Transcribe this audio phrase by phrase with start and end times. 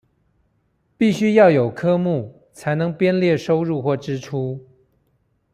[0.97, 4.67] 必須要有科目才能編列收入或支出